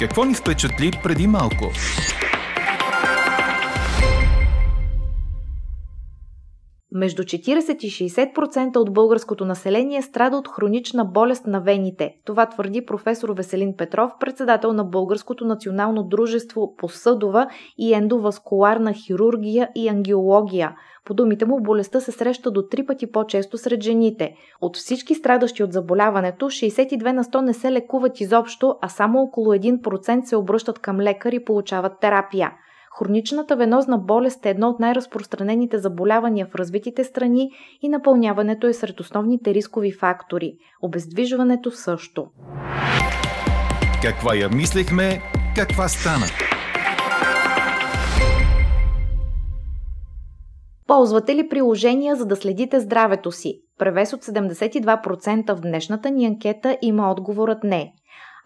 Какво 0.00 0.24
ни 0.24 0.34
впечатли 0.34 0.90
преди 1.02 1.26
малко? 1.26 1.70
Между 6.94 7.22
40 7.22 7.84
и 7.84 8.10
60% 8.10 8.76
от 8.76 8.92
българското 8.92 9.44
население 9.44 10.02
страда 10.02 10.36
от 10.36 10.48
хронична 10.48 11.04
болест 11.04 11.46
на 11.46 11.60
вените. 11.60 12.16
Това 12.24 12.46
твърди 12.46 12.86
професор 12.86 13.34
Веселин 13.36 13.74
Петров, 13.76 14.12
председател 14.20 14.72
на 14.72 14.84
Българското 14.84 15.44
национално 15.44 16.02
дружество 16.02 16.76
по 16.76 16.88
съдова 16.88 17.48
и 17.78 17.94
ендоваскуларна 17.94 18.92
хирургия 18.92 19.68
и 19.74 19.88
ангиология. 19.88 20.76
По 21.04 21.14
думите 21.14 21.44
му, 21.44 21.62
болестта 21.62 22.00
се 22.00 22.12
среща 22.12 22.50
до 22.50 22.62
три 22.62 22.86
пъти 22.86 23.12
по-често 23.12 23.58
сред 23.58 23.82
жените. 23.82 24.34
От 24.60 24.76
всички 24.76 25.14
страдащи 25.14 25.62
от 25.62 25.72
заболяването, 25.72 26.46
62 26.46 27.12
на 27.12 27.24
100 27.24 27.40
не 27.40 27.54
се 27.54 27.72
лекуват 27.72 28.20
изобщо, 28.20 28.76
а 28.80 28.88
само 28.88 29.20
около 29.20 29.46
1% 29.46 30.24
се 30.24 30.36
обръщат 30.36 30.78
към 30.78 31.00
лекар 31.00 31.32
и 31.32 31.44
получават 31.44 32.00
терапия. 32.00 32.52
Хроничната 32.98 33.56
венозна 33.56 33.98
болест 33.98 34.46
е 34.46 34.50
едно 34.50 34.68
от 34.68 34.80
най-разпространените 34.80 35.78
заболявания 35.78 36.46
в 36.46 36.54
развитите 36.54 37.04
страни 37.04 37.50
и 37.82 37.88
напълняването 37.88 38.66
е 38.66 38.72
сред 38.72 39.00
основните 39.00 39.54
рискови 39.54 39.92
фактори. 39.92 40.52
Обездвижването 40.82 41.70
също. 41.70 42.26
Каква 44.02 44.34
я 44.34 44.48
мислехме, 44.48 45.20
каква 45.56 45.88
стана? 45.88 46.26
Ползвате 50.86 51.34
ли 51.34 51.48
приложения, 51.48 52.16
за 52.16 52.26
да 52.26 52.36
следите 52.36 52.80
здравето 52.80 53.32
си? 53.32 53.60
Превес 53.78 54.12
от 54.12 54.24
72% 54.24 55.54
в 55.54 55.60
днешната 55.60 56.10
ни 56.10 56.26
анкета 56.26 56.78
има 56.82 57.10
отговорът 57.10 57.64
не. 57.64 57.92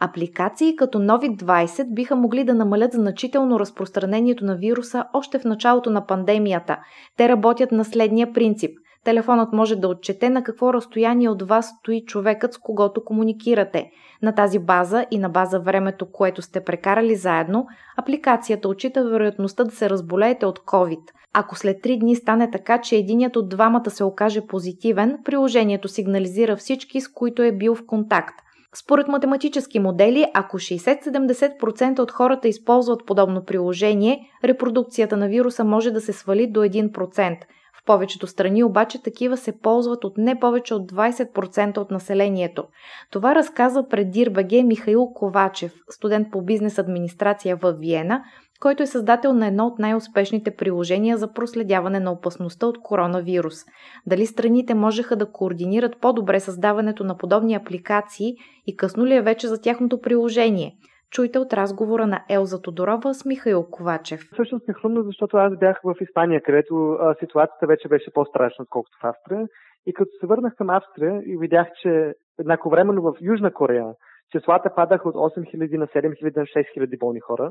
Апликации 0.00 0.76
като 0.76 0.98
Novit20 0.98 1.94
биха 1.94 2.16
могли 2.16 2.44
да 2.44 2.54
намалят 2.54 2.92
значително 2.92 3.60
разпространението 3.60 4.44
на 4.44 4.56
вируса 4.56 5.04
още 5.12 5.38
в 5.38 5.44
началото 5.44 5.90
на 5.90 6.06
пандемията. 6.06 6.78
Те 7.16 7.28
работят 7.28 7.72
на 7.72 7.84
следния 7.84 8.32
принцип. 8.32 8.78
Телефонът 9.04 9.52
може 9.52 9.76
да 9.76 9.88
отчете 9.88 10.30
на 10.30 10.42
какво 10.42 10.74
разстояние 10.74 11.28
от 11.28 11.42
вас 11.42 11.74
стои 11.78 12.04
човекът, 12.06 12.54
с 12.54 12.58
когото 12.58 13.04
комуникирате. 13.04 13.90
На 14.22 14.34
тази 14.34 14.58
база 14.58 15.06
и 15.10 15.18
на 15.18 15.28
база 15.28 15.60
времето, 15.60 16.06
което 16.12 16.42
сте 16.42 16.64
прекарали 16.64 17.16
заедно, 17.16 17.66
апликацията 17.96 18.68
отчита 18.68 19.04
вероятността 19.04 19.64
да 19.64 19.70
се 19.70 19.90
разболеете 19.90 20.46
от 20.46 20.58
COVID. 20.58 21.00
Ако 21.32 21.56
след 21.56 21.76
3 21.76 21.98
дни 21.98 22.16
стане 22.16 22.50
така, 22.50 22.80
че 22.80 22.96
единият 22.96 23.36
от 23.36 23.48
двамата 23.48 23.90
се 23.90 24.04
окаже 24.04 24.46
позитивен, 24.46 25.18
приложението 25.24 25.88
сигнализира 25.88 26.56
всички, 26.56 27.00
с 27.00 27.08
които 27.12 27.42
е 27.42 27.52
бил 27.52 27.74
в 27.74 27.86
контакт. 27.86 28.34
Според 28.75 29.08
математически 29.08 29.78
модели, 29.78 30.26
ако 30.34 30.58
60-70% 30.58 31.98
от 31.98 32.10
хората 32.10 32.48
използват 32.48 33.06
подобно 33.06 33.44
приложение, 33.44 34.30
репродукцията 34.44 35.16
на 35.16 35.28
вируса 35.28 35.64
може 35.64 35.90
да 35.90 36.00
се 36.00 36.12
свали 36.12 36.46
до 36.46 36.60
1%. 36.60 37.37
В 37.80 37.84
повечето 37.84 38.26
страни 38.26 38.64
обаче 38.64 39.02
такива 39.02 39.37
се 39.37 39.58
ползват 39.58 40.04
от 40.04 40.18
не 40.18 40.40
повече 40.40 40.75
от 40.75 40.92
20% 40.92 41.78
от 41.78 41.90
населението. 41.90 42.64
Това 43.10 43.34
разказва 43.34 43.88
пред 43.88 44.10
Дирбаге 44.10 44.62
Михаил 44.62 45.06
Ковачев, 45.14 45.72
студент 45.90 46.30
по 46.30 46.42
бизнес 46.42 46.78
администрация 46.78 47.56
в 47.56 47.72
Виена, 47.72 48.25
който 48.60 48.82
е 48.82 48.86
създател 48.86 49.32
на 49.32 49.46
едно 49.46 49.66
от 49.66 49.78
най-успешните 49.78 50.56
приложения 50.56 51.16
за 51.16 51.32
проследяване 51.32 52.00
на 52.00 52.12
опасността 52.12 52.66
от 52.66 52.78
коронавирус. 52.82 53.54
Дали 54.06 54.26
страните 54.26 54.74
можеха 54.74 55.16
да 55.16 55.32
координират 55.32 56.00
по-добре 56.00 56.40
създаването 56.40 57.04
на 57.04 57.16
подобни 57.16 57.54
апликации 57.54 58.34
и 58.66 58.76
късно 58.76 59.06
ли 59.06 59.14
е 59.14 59.22
вече 59.22 59.48
за 59.48 59.60
тяхното 59.60 60.00
приложение? 60.00 60.72
Чуйте 61.10 61.38
от 61.38 61.52
разговора 61.52 62.06
на 62.06 62.24
Елза 62.30 62.62
Тодорова 62.62 63.14
с 63.14 63.24
Михаил 63.24 63.66
Ковачев. 63.70 64.20
Всъщност 64.32 64.68
е 64.68 64.72
хрумно, 64.72 65.02
защото 65.02 65.36
аз 65.36 65.58
бях 65.58 65.80
в 65.84 65.94
Испания, 66.00 66.42
където 66.42 66.90
а, 66.90 67.14
ситуацията 67.20 67.66
вече 67.66 67.88
беше 67.88 68.12
по-страшна, 68.14 68.62
отколкото 68.62 68.98
в 69.02 69.06
Австрия. 69.06 69.46
И 69.86 69.92
като 69.92 70.10
се 70.20 70.26
върнах 70.26 70.54
към 70.58 70.70
Австрия 70.70 71.22
и 71.26 71.36
видях, 71.38 71.68
че 71.82 72.12
еднаковременно 72.40 73.02
в 73.02 73.12
Южна 73.20 73.52
Корея 73.52 73.86
числата 74.32 74.70
падаха 74.76 75.08
от 75.08 75.14
8000 75.14 75.76
на 75.76 75.86
7000 75.86 76.36
на 76.36 76.42
6000 76.42 76.98
болни 76.98 77.20
хора, 77.20 77.50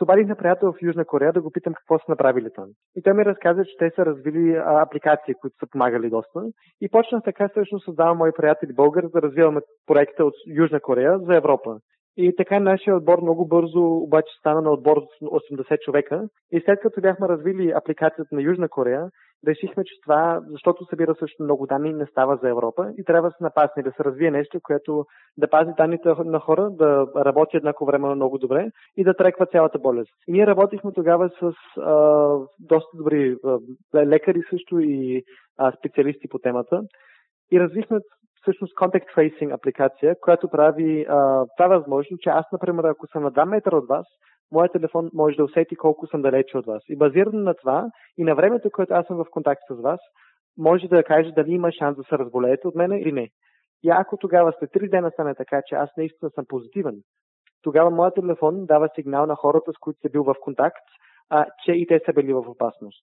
се 0.00 0.04
обадих 0.04 0.26
на 0.26 0.36
приятел 0.36 0.72
в 0.72 0.82
Южна 0.82 1.04
Корея 1.04 1.32
да 1.32 1.42
го 1.42 1.50
питам 1.50 1.74
какво 1.74 1.98
са 1.98 2.04
направили 2.08 2.48
там. 2.54 2.64
И 2.96 3.02
той 3.02 3.14
ми 3.14 3.24
разказа, 3.24 3.64
че 3.64 3.76
те 3.78 3.90
са 3.96 4.06
развили 4.06 4.56
а, 4.56 4.82
апликации, 4.82 5.34
които 5.34 5.56
са 5.60 5.66
помагали 5.70 6.10
доста. 6.10 6.40
И 6.80 6.88
почнах 6.88 7.22
така 7.24 7.48
всъщност 7.48 7.84
създавам 7.84 8.18
мои 8.18 8.32
приятели 8.36 8.72
българ 8.72 9.08
да 9.08 9.22
развиваме 9.22 9.60
проекта 9.86 10.24
от 10.24 10.34
Южна 10.56 10.80
Корея 10.80 11.18
за 11.18 11.36
Европа. 11.36 11.76
И 12.16 12.36
така 12.36 12.60
нашия 12.60 12.96
отбор 12.96 13.20
много 13.22 13.48
бързо 13.48 13.82
обаче 13.82 14.32
стана 14.38 14.60
на 14.60 14.70
отбор 14.70 14.96
от 14.96 15.42
80 15.42 15.78
човека. 15.80 16.28
И 16.52 16.60
след 16.60 16.80
като 16.80 17.00
бяхме 17.00 17.28
развили 17.28 17.72
апликацията 17.76 18.34
на 18.34 18.42
Южна 18.42 18.68
Корея, 18.68 19.10
решихме, 19.46 19.84
че 19.84 20.00
това, 20.02 20.40
защото 20.50 20.84
събира 20.84 21.14
също 21.18 21.42
много 21.42 21.66
данни, 21.66 21.92
не 21.92 22.06
става 22.06 22.38
за 22.42 22.48
Европа 22.48 22.92
и 22.98 23.04
трябва 23.04 23.28
да 23.28 23.36
се 23.38 23.44
напасне, 23.44 23.82
да 23.82 23.92
се 23.92 24.04
развие 24.04 24.30
нещо, 24.30 24.60
което 24.62 25.06
да 25.38 25.50
пази 25.50 25.70
данните 25.76 26.08
на 26.24 26.38
хора, 26.38 26.70
да 26.70 27.06
работи 27.16 27.56
еднакво 27.56 27.86
време 27.86 28.14
много 28.14 28.38
добре 28.38 28.70
и 28.96 29.04
да 29.04 29.14
треква 29.14 29.46
цялата 29.46 29.78
болест. 29.78 30.10
И 30.28 30.32
ние 30.32 30.46
работихме 30.46 30.92
тогава 30.92 31.30
с 31.40 31.52
а, 31.80 32.36
доста 32.58 32.96
добри 32.96 33.36
а, 33.44 33.58
лекари 34.06 34.42
също 34.50 34.80
и 34.80 35.22
а, 35.58 35.72
специалисти 35.72 36.28
по 36.28 36.38
темата 36.38 36.82
и 37.52 37.60
развихме 37.60 37.98
всъщност 38.42 38.74
Contact 38.74 39.14
Tracing 39.16 39.54
апликация, 39.54 40.16
която 40.20 40.48
прави 40.48 41.06
а, 41.08 41.46
това 41.56 41.68
възможно, 41.68 42.18
че 42.20 42.30
аз, 42.30 42.46
например, 42.52 42.84
ако 42.84 43.06
съм 43.06 43.22
на 43.22 43.32
2 43.32 43.44
метра 43.44 43.76
от 43.76 43.88
вас, 43.88 44.06
моят 44.52 44.72
телефон 44.72 45.10
може 45.14 45.36
да 45.36 45.44
усети 45.44 45.76
колко 45.76 46.06
съм 46.06 46.22
далече 46.22 46.58
от 46.58 46.66
вас. 46.66 46.82
И 46.88 46.96
базирано 46.96 47.38
на 47.38 47.54
това 47.54 47.86
и 48.18 48.24
на 48.24 48.34
времето, 48.34 48.70
което 48.70 48.94
аз 48.94 49.06
съм 49.06 49.16
в 49.16 49.30
контакт 49.30 49.62
с 49.70 49.82
вас, 49.82 50.00
може 50.58 50.88
да 50.88 51.04
каже 51.04 51.32
дали 51.32 51.50
има 51.50 51.72
шанс 51.72 51.96
да 51.96 52.02
се 52.02 52.18
разболеете 52.18 52.68
от 52.68 52.74
мен 52.74 52.92
или 52.92 53.12
не. 53.12 53.28
И 53.82 53.90
ако 53.90 54.16
тогава 54.16 54.52
след 54.58 54.70
3 54.70 54.90
дена 54.90 55.10
стане 55.10 55.34
така, 55.34 55.62
че 55.66 55.74
аз 55.74 55.90
наистина 55.96 56.30
съм 56.30 56.44
позитивен, 56.48 57.02
тогава 57.62 57.90
моят 57.90 58.14
телефон 58.14 58.66
дава 58.66 58.88
сигнал 58.94 59.26
на 59.26 59.34
хората, 59.34 59.72
с 59.72 59.78
които 59.80 60.00
съм 60.00 60.10
бил 60.12 60.24
в 60.24 60.34
контакт, 60.40 60.86
а, 61.30 61.46
че 61.64 61.72
и 61.72 61.86
те 61.86 62.00
са 62.06 62.12
били 62.12 62.32
в 62.32 62.38
опасност. 62.38 63.02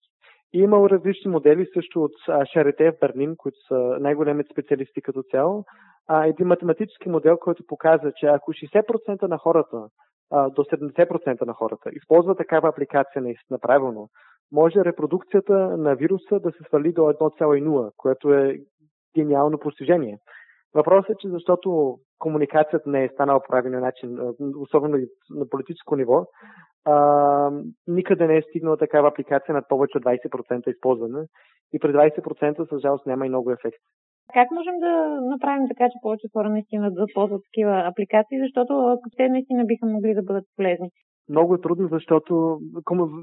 И 0.53 0.59
имал 0.59 0.85
различни 0.85 1.31
модели 1.31 1.67
също 1.73 2.03
от 2.03 2.11
Шарете 2.53 2.91
в 2.91 2.99
Берлин, 2.99 3.35
които 3.37 3.57
са 3.67 3.97
най-големите 3.99 4.49
специалисти 4.51 5.01
като 5.01 5.23
цяло. 5.23 5.65
А, 6.07 6.25
един 6.25 6.47
математически 6.47 7.09
модел, 7.09 7.37
който 7.37 7.63
показва, 7.67 8.11
че 8.11 8.25
ако 8.25 8.53
60% 8.53 9.27
на 9.27 9.37
хората, 9.37 9.87
до 10.31 10.63
70% 10.63 11.45
на 11.45 11.53
хората 11.53 11.89
използват 11.93 12.37
такава 12.37 12.69
апликация 12.69 13.21
наистина 13.21 13.59
правилно, 13.59 14.09
може 14.51 14.85
репродукцията 14.85 15.53
на 15.77 15.95
вируса 15.95 16.39
да 16.39 16.51
се 16.51 16.63
свали 16.67 16.93
до 16.93 17.01
1,0, 17.01 17.91
което 17.97 18.33
е 18.33 18.57
гениално 19.15 19.59
постижение. 19.59 20.17
Въпросът 20.75 21.09
е, 21.09 21.19
че 21.19 21.29
защото 21.29 21.97
комуникацията 22.19 22.89
не 22.89 23.03
е 23.03 23.09
станала 23.09 23.39
по 23.39 23.47
правилен 23.49 23.79
начин, 23.81 24.19
особено 24.57 24.97
и 24.97 25.07
на 25.29 25.49
политическо 25.49 25.95
ниво, 25.95 26.25
а, 26.85 26.95
никъде 27.87 28.27
не 28.27 28.37
е 28.37 28.41
стигнала 28.41 28.77
такава 28.77 29.07
апликация 29.07 29.55
над 29.55 29.65
повече 29.69 29.97
от 29.97 30.03
20% 30.03 30.69
използване 30.69 31.25
и 31.73 31.79
при 31.79 31.93
20% 31.93 32.69
със 32.69 32.81
жалост 32.81 33.05
няма 33.05 33.25
и 33.25 33.29
много 33.29 33.51
ефект. 33.51 33.77
Как 34.33 34.51
можем 34.51 34.79
да 34.79 35.21
направим 35.21 35.67
така, 35.67 35.85
че 35.85 36.01
повече 36.01 36.27
хора 36.33 36.49
наистина 36.49 36.91
да 36.91 37.05
ползват 37.13 37.41
такива 37.47 37.87
апликации, 37.91 38.43
защото 38.45 38.97
те 39.17 39.29
наистина 39.29 39.65
биха 39.65 39.85
могли 39.85 40.13
да 40.13 40.23
бъдат 40.23 40.45
полезни? 40.55 40.89
Много 41.29 41.55
е 41.55 41.61
трудно, 41.61 41.87
защото 41.91 42.59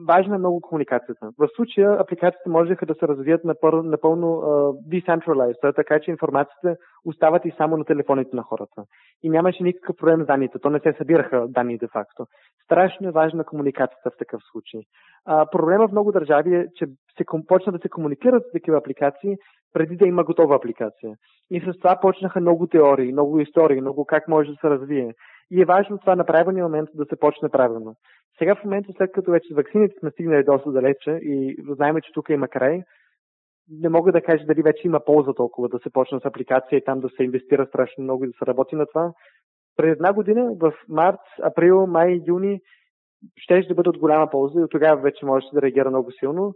важна 0.09 0.35
е 0.35 0.39
много 0.39 0.61
комуникацията. 0.61 1.31
В 1.39 1.49
случая 1.57 2.01
апликациите 2.01 2.49
можеха 2.51 2.87
да 2.87 2.95
се 2.95 3.09
развият 3.09 3.45
напълно 3.45 4.27
uh, 4.27 4.75
decentralized, 4.89 5.75
така 5.77 6.01
че 6.01 6.11
информацията 6.11 6.77
остават 7.05 7.45
и 7.45 7.55
само 7.57 7.77
на 7.77 7.85
телефоните 7.85 8.37
на 8.37 8.43
хората. 8.43 8.85
И 9.23 9.31
нямаше 9.31 9.63
никакъв 9.63 9.97
проблем 9.97 10.23
с 10.23 10.27
данните. 10.27 10.59
То 10.59 10.71
не 10.71 10.81
се 10.81 10.95
събираха 10.99 11.47
данни 11.49 11.79
де 11.79 11.87
факто. 11.89 12.27
Страшно 12.65 13.09
е 13.09 13.13
важна 13.13 13.45
комуникацията 13.45 14.11
в 14.11 14.19
такъв 14.19 14.43
случай. 14.53 14.81
Uh, 15.29 15.51
проблема 15.53 15.89
в 15.89 15.93
много 15.93 16.13
държави 16.13 16.55
е, 16.55 16.67
че 16.77 16.87
се 17.19 17.25
почна 17.49 17.73
да 17.73 17.79
се 17.79 17.89
комуникират 17.89 18.43
с 18.49 18.53
такива 18.53 18.79
апликации 18.79 19.37
преди 19.73 19.97
да 19.97 20.07
има 20.07 20.25
готова 20.25 20.57
апликация. 20.57 21.17
И 21.51 21.61
с 21.61 21.79
това 21.79 21.99
почнаха 22.01 22.41
много 22.41 22.67
теории, 22.67 23.13
много 23.13 23.41
истории, 23.41 23.81
много 23.81 24.05
как 24.05 24.29
може 24.29 24.51
да 24.51 24.57
се 24.61 24.71
развие. 24.71 25.15
И 25.51 25.63
е 25.63 25.65
важно 25.65 25.99
това 25.99 26.17
на 26.17 26.27
правилния 26.27 26.65
момент 26.65 26.89
да 26.95 27.05
се 27.05 27.17
почне 27.17 27.49
правилно. 27.49 27.97
Сега 28.39 28.55
в 28.55 28.65
момента, 28.65 28.93
след 28.97 29.13
като 29.13 29.31
вече 29.31 29.49
с 29.53 29.57
вакцините 29.57 29.95
сме 29.99 30.11
стигнали 30.11 30.45
доста 30.45 30.73
далече 30.73 31.11
и 31.11 31.57
знаем, 31.69 31.97
че 32.03 32.13
тук 32.13 32.29
има 32.29 32.49
край, 32.49 32.83
не 33.71 33.89
мога 33.89 34.13
да 34.13 34.23
кажа 34.23 34.45
дали 34.47 34.63
вече 34.63 34.87
има 34.87 35.01
полза 35.01 35.35
толкова 35.35 35.69
да 35.69 35.79
се 35.79 35.91
почне 35.91 36.21
с 36.21 36.25
апликация 36.25 36.77
и 36.77 36.85
там 36.85 37.01
да 37.01 37.09
се 37.09 37.23
инвестира 37.23 37.67
страшно 37.67 38.05
много 38.05 38.25
и 38.25 38.27
да 38.27 38.33
се 38.39 38.47
работи 38.47 38.77
на 38.77 38.87
това. 38.87 39.13
През 39.77 39.93
една 39.93 40.13
година, 40.13 40.51
в 40.61 40.73
март, 40.89 41.21
април, 41.43 41.87
май, 41.87 42.21
юни, 42.27 42.61
ще 43.37 43.61
да 43.61 43.75
бъде 43.75 43.89
от 43.89 43.99
голяма 43.99 44.31
полза 44.31 44.61
и 44.61 44.63
от 44.63 44.71
тогава 44.71 45.01
вече 45.01 45.27
може 45.27 45.47
да 45.53 45.63
реагира 45.63 45.91
много 45.91 46.11
силно. 46.13 46.53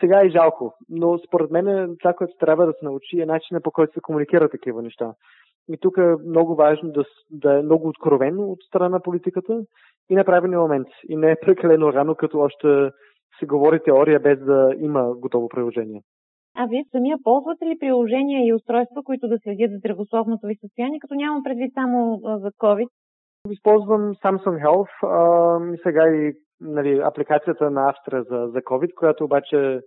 Сега 0.00 0.20
е 0.20 0.30
жалко, 0.30 0.74
но 0.88 1.18
според 1.18 1.50
мен 1.50 1.96
това, 1.98 2.12
което 2.12 2.36
трябва 2.40 2.66
да 2.66 2.72
се 2.72 2.84
научи 2.84 3.20
е 3.20 3.26
начина 3.26 3.60
по 3.60 3.70
който 3.70 3.92
се 3.92 4.00
комуникира 4.00 4.48
такива 4.48 4.82
неща. 4.82 5.14
И 5.72 5.78
тук 5.80 5.98
е 5.98 6.14
много 6.26 6.54
важно 6.54 6.92
да, 6.92 7.04
да 7.30 7.58
е 7.58 7.62
много 7.62 7.88
откровено 7.88 8.42
от 8.42 8.58
страна 8.62 8.88
на 8.88 9.00
политиката 9.00 9.60
и 10.10 10.14
на 10.14 10.24
правилния 10.24 10.60
момент. 10.60 10.88
И 11.08 11.16
не 11.16 11.30
е 11.30 11.40
прекалено 11.40 11.92
рано, 11.92 12.14
като 12.14 12.38
още 12.38 12.90
се 13.38 13.46
говори 13.46 13.80
теория 13.84 14.20
без 14.20 14.38
да 14.38 14.74
има 14.78 15.14
готово 15.16 15.48
приложение. 15.48 16.02
А 16.56 16.66
вие 16.66 16.84
самия 16.90 17.16
ползвате 17.24 17.64
ли 17.66 17.78
приложения 17.80 18.46
и 18.46 18.54
устройства, 18.54 19.02
които 19.04 19.28
да 19.28 19.38
следят 19.38 19.70
здравословното 19.78 20.46
ви 20.46 20.56
състояние, 20.60 20.98
като 21.00 21.14
нямам 21.14 21.42
предвид 21.42 21.72
само 21.74 22.20
за 22.22 22.50
COVID? 22.50 22.88
Използвам 23.50 24.14
Samsung 24.14 24.64
Health 24.64 24.94
а, 25.02 25.74
и 25.74 25.78
сега 25.82 26.08
и 26.08 26.32
нали, 26.60 27.00
апликацията 27.04 27.70
на 27.70 27.88
Австрия 27.90 28.22
за, 28.22 28.48
за 28.52 28.60
COVID, 28.60 28.94
която 28.94 29.24
обаче 29.24 29.80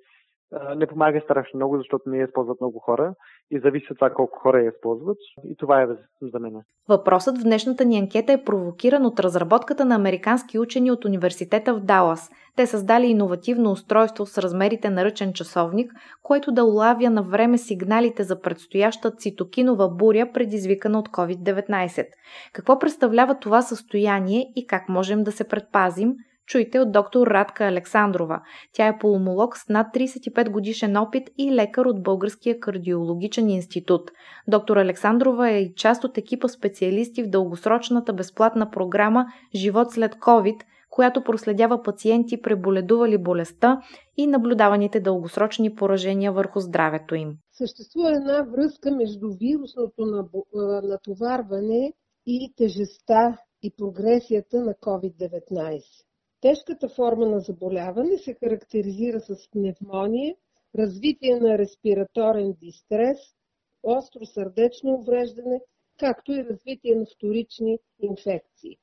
не 0.76 0.88
помага 0.88 1.22
страшно 1.22 1.58
много, 1.58 1.78
защото 1.78 2.10
не 2.10 2.18
я 2.18 2.26
използват 2.26 2.62
много 2.62 2.80
хора 2.80 3.14
и 3.52 3.60
зависи 3.60 3.88
от 3.92 3.98
това 3.98 4.10
колко 4.10 4.40
хора 4.40 4.62
я 4.62 4.70
използват. 4.70 5.18
И 5.46 5.56
това 5.58 5.82
е 5.82 5.88
за 6.22 6.40
мен. 6.40 6.54
Въпросът 6.90 7.38
в 7.38 7.44
днешната 7.44 7.86
ни 7.86 8.00
анкета 8.00 8.34
е 8.34 8.44
провокиран 8.44 9.06
от 9.06 9.20
разработката 9.20 9.86
на 9.86 9.96
американски 9.96 10.60
учени 10.60 10.92
от 10.92 11.06
университета 11.06 11.74
в 11.74 11.80
Далас. 11.80 12.30
Те 12.56 12.66
създали 12.66 13.08
иновативно 13.08 13.72
устройство 13.72 14.26
с 14.26 14.38
размерите 14.38 14.90
на 14.90 15.06
ръчен 15.06 15.34
часовник, 15.34 15.92
което 16.24 16.52
да 16.52 16.64
улавя 16.64 17.10
на 17.10 17.24
време 17.24 17.58
сигналите 17.58 18.24
за 18.24 18.42
предстояща 18.42 19.12
цитокинова 19.12 19.90
буря, 19.90 20.32
предизвикана 20.34 21.00
от 21.00 21.10
COVID-19. 21.10 22.06
Какво 22.54 22.80
представлява 22.80 23.40
това 23.40 23.62
състояние 23.62 24.52
и 24.56 24.68
как 24.68 24.90
можем 24.90 25.24
да 25.24 25.32
се 25.32 25.48
предпазим– 25.48 26.14
Чуйте 26.48 26.80
от 26.80 26.92
доктор 26.92 27.28
Радка 27.28 27.66
Александрова. 27.66 28.42
Тя 28.74 28.88
е 28.88 28.98
полумолог 28.98 29.58
с 29.58 29.70
над 29.70 29.88
35 29.96 30.50
годишен 30.50 30.98
опит 30.98 31.30
и 31.38 31.52
лекар 31.52 31.86
от 31.86 32.04
Българския 32.04 32.60
кардиологичен 32.60 33.50
институт. 33.50 34.12
Доктор 34.48 34.78
Александрова 34.78 35.50
е 35.50 35.60
и 35.60 35.76
част 35.76 36.04
от 36.04 36.18
екипа 36.18 36.48
специалисти 36.48 37.24
в 37.24 37.30
дългосрочната 37.30 38.14
безплатна 38.14 38.72
програма 38.72 39.26
Живот 39.56 39.92
след 39.92 40.16
COVID, 40.16 40.62
която 40.90 41.24
проследява 41.24 41.84
пациенти, 41.84 42.42
преболедували 42.42 43.18
болестта 43.18 43.82
и 44.18 44.28
наблюдаваните 44.28 45.00
дългосрочни 45.00 45.76
поражения 45.76 46.32
върху 46.32 46.60
здравето 46.60 47.16
им. 47.16 47.34
Съществува 47.52 48.10
една 48.10 48.46
връзка 48.52 48.92
между 48.92 49.28
вирусното 49.40 50.26
натоварване 50.84 51.94
и 52.26 52.54
тежестта 52.58 53.38
и 53.64 53.72
прогресията 53.78 54.60
на 54.60 54.74
COVID-19. 54.74 55.82
Тежката 56.44 56.90
форма 56.90 57.26
на 57.26 57.40
заболяване 57.40 58.18
се 58.18 58.34
характеризира 58.34 59.20
с 59.20 59.50
пневмония, 59.52 60.36
развитие 60.76 61.36
на 61.36 61.58
респираторен 61.58 62.54
дистрес, 62.54 63.18
остро 63.84 64.26
сърдечно 64.26 64.94
увреждане, 64.94 65.62
както 66.00 66.32
и 66.32 66.46
развитие 66.46 66.96
на 66.96 67.06
вторични 67.06 67.80
инфекции. 68.00 68.78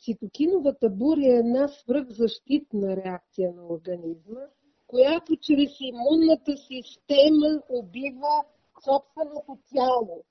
Цитокиновата 0.00 0.90
буря 0.90 1.26
е 1.26 1.38
една 1.38 1.68
свръхзащитна 1.68 2.96
реакция 2.96 3.52
на 3.52 3.66
организма, 3.66 4.40
която 4.86 5.36
чрез 5.36 5.70
имунната 5.80 6.56
система 6.56 7.62
убива 7.68 8.44
собственото 8.84 9.58
тяло. 9.74 10.24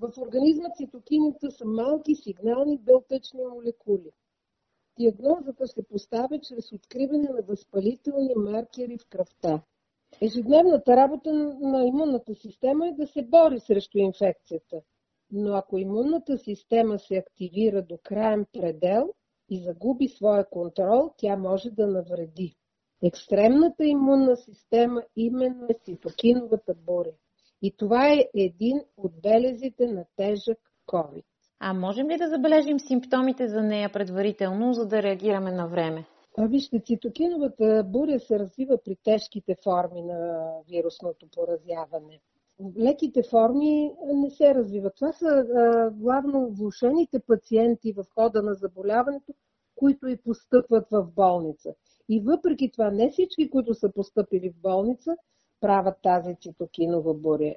В 0.00 0.12
организма 0.18 0.68
цитокините 0.76 1.50
са 1.50 1.64
малки 1.64 2.14
сигнални 2.14 2.78
белтъчни 2.78 3.40
молекули. 3.54 4.10
Диагнозата 4.98 5.68
се 5.68 5.82
поставя 5.82 6.40
чрез 6.40 6.72
откриване 6.72 7.28
на 7.28 7.42
възпалителни 7.42 8.34
маркери 8.36 8.98
в 8.98 9.06
кръвта. 9.08 9.62
Ежедневната 10.20 10.96
работа 10.96 11.32
на 11.60 11.84
имунната 11.86 12.34
система 12.34 12.88
е 12.88 12.92
да 12.92 13.06
се 13.06 13.22
бори 13.22 13.60
срещу 13.60 13.98
инфекцията. 13.98 14.80
Но 15.30 15.54
ако 15.54 15.78
имунната 15.78 16.38
система 16.38 16.98
се 16.98 17.16
активира 17.16 17.82
до 17.82 17.98
крайен 18.02 18.46
предел 18.52 19.14
и 19.48 19.62
загуби 19.62 20.08
своя 20.08 20.50
контрол, 20.50 21.10
тя 21.16 21.36
може 21.36 21.70
да 21.70 21.86
навреди. 21.86 22.56
Екстремната 23.02 23.84
имунна 23.84 24.36
система 24.36 25.02
именно 25.16 25.66
е 25.70 25.74
цитокиновата 25.84 26.74
буря. 26.74 27.12
И 27.62 27.76
това 27.76 28.12
е 28.12 28.28
един 28.34 28.80
от 28.96 29.12
белезите 29.22 29.86
на 29.86 30.04
тежък 30.16 30.58
COVID. 30.86 31.24
А 31.60 31.74
можем 31.74 32.10
ли 32.10 32.16
да 32.18 32.28
забележим 32.28 32.80
симптомите 32.80 33.48
за 33.48 33.62
нея 33.62 33.92
предварително, 33.92 34.74
за 34.74 34.86
да 34.86 35.02
реагираме 35.02 35.52
на 35.52 35.66
време? 35.66 36.04
Вижте, 36.38 36.80
цитокиновата 36.80 37.84
буря 37.86 38.20
се 38.20 38.38
развива 38.38 38.78
при 38.84 38.96
тежките 39.04 39.56
форми 39.64 40.02
на 40.02 40.50
вирусното 40.68 41.26
поразяване. 41.36 42.20
Леките 42.78 43.22
форми 43.22 43.94
не 44.14 44.30
се 44.30 44.54
развиват. 44.54 44.94
Това 44.94 45.12
са 45.12 45.26
а, 45.28 45.90
главно 45.90 46.50
влушените 46.50 47.18
пациенти 47.18 47.92
в 47.92 48.04
хода 48.14 48.42
на 48.42 48.54
заболяването, 48.54 49.32
които 49.76 50.08
и 50.08 50.16
постъпват 50.16 50.86
в 50.90 51.06
болница. 51.16 51.74
И 52.08 52.20
въпреки 52.20 52.70
това, 52.70 52.90
не 52.90 53.10
всички, 53.10 53.50
които 53.50 53.74
са 53.74 53.92
поступили 53.92 54.50
в 54.50 54.60
болница, 54.60 55.16
правят 55.60 55.96
тази 56.02 56.36
цитокинова 56.40 57.14
буря. 57.14 57.54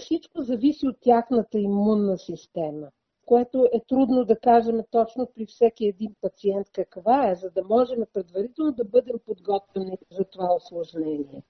Всичко 0.00 0.42
зависи 0.42 0.88
от 0.88 0.96
тяхната 1.00 1.58
имунна 1.58 2.18
система 2.18 2.88
което 3.26 3.68
е 3.72 3.80
трудно 3.88 4.24
да 4.24 4.38
кажем 4.38 4.80
точно 4.90 5.28
при 5.34 5.46
всеки 5.46 5.86
един 5.86 6.14
пациент 6.20 6.66
каква 6.72 7.30
е, 7.30 7.34
за 7.34 7.50
да 7.50 7.64
можем 7.64 7.98
предварително 8.12 8.72
да 8.72 8.84
бъдем 8.84 9.16
подготвени 9.26 9.98
за 10.10 10.24
това 10.24 10.54
осложнение. 10.56 11.42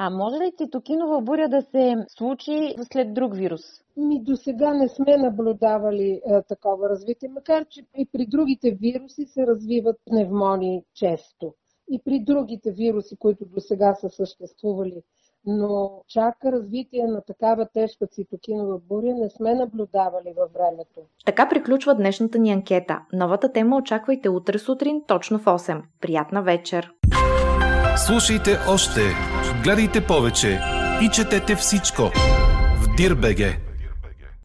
А 0.00 0.10
може 0.10 0.36
ли 0.36 0.52
цитокинова 0.56 1.20
буря 1.20 1.48
да 1.48 1.62
се 1.62 1.94
случи 2.08 2.74
след 2.92 3.14
друг 3.14 3.36
вирус? 3.36 3.60
Ми 3.96 4.22
до 4.22 4.36
сега 4.36 4.74
не 4.74 4.88
сме 4.88 5.16
наблюдавали 5.16 6.20
а, 6.26 6.42
такова 6.42 6.88
развитие, 6.88 7.28
макар 7.28 7.64
че 7.68 7.82
и 7.96 8.08
при 8.12 8.26
другите 8.26 8.70
вируси 8.70 9.24
се 9.24 9.46
развиват 9.46 9.96
пневмонии 10.04 10.82
често. 10.94 11.54
И 11.90 12.00
при 12.04 12.20
другите 12.24 12.72
вируси, 12.72 13.16
които 13.16 13.44
до 13.44 13.60
сега 13.60 13.94
са 13.94 14.10
съществували 14.10 15.02
но 15.50 16.02
чак 16.08 16.34
развитие 16.44 17.06
на 17.06 17.20
такава 17.20 17.66
тежка 17.74 18.06
цитокинова 18.06 18.78
буря 18.88 19.14
не 19.14 19.30
сме 19.30 19.54
наблюдавали 19.54 20.34
във 20.36 20.52
времето. 20.52 21.00
Така 21.26 21.48
приключва 21.48 21.94
днешната 21.94 22.38
ни 22.38 22.52
анкета. 22.52 23.00
Новата 23.12 23.52
тема 23.52 23.76
очаквайте 23.76 24.28
утре 24.28 24.58
сутрин 24.58 25.02
точно 25.06 25.38
в 25.38 25.44
8. 25.44 25.82
Приятна 26.00 26.42
вечер! 26.42 26.92
Слушайте 28.06 28.50
още, 28.68 29.00
гледайте 29.64 30.06
повече 30.06 30.60
и 31.02 31.08
четете 31.10 31.54
всичко 31.54 32.02
в 32.82 32.96
Дирбеге. 32.96 33.67